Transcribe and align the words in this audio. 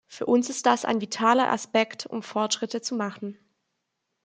Für 0.07 0.25
uns 0.25 0.49
ist 0.49 0.65
das 0.65 0.83
ein 0.83 0.99
vitaler 0.99 1.51
Aspekt, 1.51 2.07
um 2.07 2.23
Fortschritte 2.23 2.81
zu 2.81 2.95
machen. 2.95 3.37